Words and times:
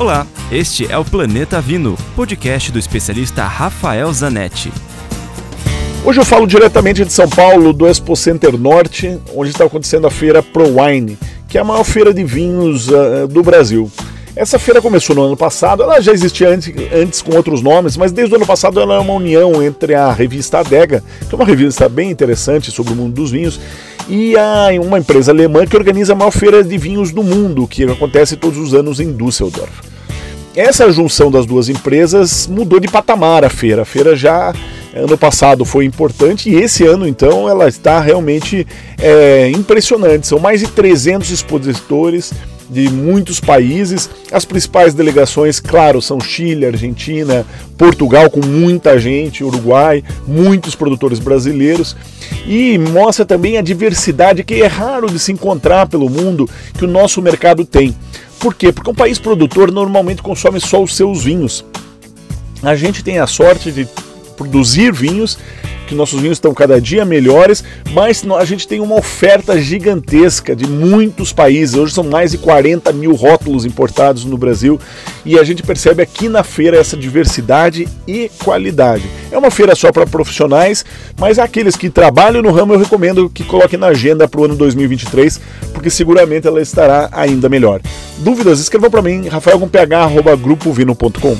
Olá, 0.00 0.26
este 0.50 0.90
é 0.90 0.96
o 0.96 1.04
Planeta 1.04 1.60
Vino, 1.60 1.94
podcast 2.16 2.72
do 2.72 2.78
especialista 2.78 3.44
Rafael 3.44 4.10
Zanetti. 4.14 4.72
Hoje 6.02 6.18
eu 6.18 6.24
falo 6.24 6.46
diretamente 6.46 7.04
de 7.04 7.12
São 7.12 7.28
Paulo, 7.28 7.70
do 7.74 7.86
Expo 7.86 8.16
Center 8.16 8.56
Norte, 8.56 9.20
onde 9.36 9.50
está 9.50 9.66
acontecendo 9.66 10.06
a 10.06 10.10
feira 10.10 10.42
Pro 10.42 10.80
Wine, 10.80 11.18
que 11.46 11.58
é 11.58 11.60
a 11.60 11.64
maior 11.64 11.84
feira 11.84 12.14
de 12.14 12.24
vinhos 12.24 12.88
uh, 12.88 13.28
do 13.28 13.42
Brasil. 13.42 13.92
Essa 14.34 14.58
feira 14.58 14.80
começou 14.80 15.14
no 15.14 15.22
ano 15.22 15.36
passado, 15.36 15.82
ela 15.82 16.00
já 16.00 16.14
existia 16.14 16.48
antes, 16.48 16.72
antes, 16.94 17.20
com 17.20 17.36
outros 17.36 17.60
nomes, 17.60 17.94
mas 17.98 18.10
desde 18.10 18.32
o 18.32 18.36
ano 18.36 18.46
passado 18.46 18.80
ela 18.80 18.94
é 18.94 18.98
uma 18.98 19.12
união 19.12 19.62
entre 19.62 19.94
a 19.94 20.10
revista 20.10 20.60
Adega, 20.60 21.04
que 21.28 21.34
é 21.34 21.36
uma 21.36 21.44
revista 21.44 21.90
bem 21.90 22.10
interessante 22.10 22.70
sobre 22.70 22.94
o 22.94 22.96
mundo 22.96 23.12
dos 23.12 23.30
vinhos, 23.30 23.60
e 24.08 24.34
a, 24.34 24.68
uma 24.80 24.98
empresa 24.98 25.30
alemã 25.30 25.66
que 25.66 25.76
organiza 25.76 26.14
a 26.14 26.16
maior 26.16 26.30
feira 26.30 26.64
de 26.64 26.78
vinhos 26.78 27.12
do 27.12 27.22
mundo, 27.22 27.68
que 27.68 27.84
acontece 27.84 28.34
todos 28.34 28.56
os 28.56 28.72
anos 28.72 28.98
em 28.98 29.12
Düsseldorf. 29.12 29.89
Essa 30.54 30.90
junção 30.90 31.30
das 31.30 31.46
duas 31.46 31.68
empresas 31.68 32.46
mudou 32.48 32.80
de 32.80 32.88
patamar 32.88 33.44
a 33.44 33.48
feira. 33.50 33.82
A 33.82 33.84
feira 33.84 34.16
já 34.16 34.52
ano 34.94 35.16
passado 35.16 35.64
foi 35.64 35.84
importante 35.84 36.50
e 36.50 36.56
esse 36.56 36.84
ano 36.84 37.06
então 37.06 37.48
ela 37.48 37.68
está 37.68 38.00
realmente 38.00 38.66
é, 38.98 39.48
impressionante. 39.50 40.26
São 40.26 40.40
mais 40.40 40.60
de 40.60 40.66
300 40.66 41.30
expositores 41.30 42.32
de 42.70 42.88
muitos 42.88 43.40
países. 43.40 44.08
As 44.30 44.44
principais 44.44 44.94
delegações, 44.94 45.58
claro, 45.58 46.00
são 46.00 46.20
Chile, 46.20 46.66
Argentina, 46.66 47.44
Portugal, 47.76 48.30
com 48.30 48.44
muita 48.46 48.98
gente, 48.98 49.42
Uruguai, 49.42 50.04
muitos 50.26 50.74
produtores 50.74 51.18
brasileiros. 51.18 51.96
E 52.46 52.78
mostra 52.78 53.26
também 53.26 53.58
a 53.58 53.62
diversidade 53.62 54.44
que 54.44 54.62
é 54.62 54.66
raro 54.66 55.10
de 55.10 55.18
se 55.18 55.32
encontrar 55.32 55.88
pelo 55.88 56.08
mundo 56.08 56.48
que 56.78 56.84
o 56.84 56.88
nosso 56.88 57.20
mercado 57.20 57.64
tem. 57.64 57.94
Por 58.38 58.54
quê? 58.54 58.72
Porque 58.72 58.90
um 58.90 58.94
país 58.94 59.18
produtor 59.18 59.70
normalmente 59.70 60.22
consome 60.22 60.60
só 60.60 60.82
os 60.82 60.96
seus 60.96 61.24
vinhos. 61.24 61.64
A 62.62 62.74
gente 62.74 63.02
tem 63.02 63.18
a 63.18 63.26
sorte 63.26 63.72
de 63.72 63.86
produzir 64.36 64.92
vinhos 64.92 65.38
que 65.90 65.94
nossos 65.94 66.20
vinhos 66.20 66.36
estão 66.36 66.54
cada 66.54 66.80
dia 66.80 67.04
melhores, 67.04 67.62
mas 67.92 68.24
a 68.38 68.44
gente 68.44 68.66
tem 68.66 68.80
uma 68.80 68.94
oferta 68.94 69.60
gigantesca 69.60 70.54
de 70.54 70.64
muitos 70.66 71.32
países. 71.32 71.74
Hoje 71.74 71.92
são 71.92 72.04
mais 72.04 72.30
de 72.30 72.38
40 72.38 72.92
mil 72.92 73.12
rótulos 73.14 73.66
importados 73.66 74.24
no 74.24 74.38
Brasil 74.38 74.78
e 75.24 75.36
a 75.38 75.42
gente 75.42 75.64
percebe 75.64 76.00
aqui 76.00 76.28
na 76.28 76.44
feira 76.44 76.78
essa 76.78 76.96
diversidade 76.96 77.88
e 78.06 78.30
qualidade. 78.42 79.02
É 79.32 79.38
uma 79.38 79.50
feira 79.50 79.74
só 79.74 79.90
para 79.90 80.06
profissionais, 80.06 80.84
mas 81.18 81.40
aqueles 81.40 81.76
que 81.76 81.90
trabalham 81.90 82.40
no 82.40 82.52
ramo 82.52 82.74
eu 82.74 82.78
recomendo 82.78 83.28
que 83.28 83.42
coloquem 83.42 83.78
na 83.78 83.88
agenda 83.88 84.28
para 84.28 84.40
o 84.40 84.44
ano 84.44 84.54
2023, 84.54 85.40
porque 85.74 85.90
seguramente 85.90 86.46
ela 86.46 86.62
estará 86.62 87.08
ainda 87.10 87.48
melhor. 87.48 87.80
Dúvidas? 88.18 88.60
Escrevam 88.60 88.90
para 88.90 89.02
mim, 89.02 89.26
rafael.ph.grupovino.com. 89.26 91.36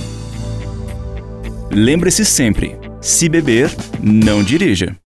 Lembre-se 1.71 2.25
sempre 2.25 2.90
se 3.01 3.29
beber, 3.29 3.71
não 4.03 4.43
dirija. 4.43 4.97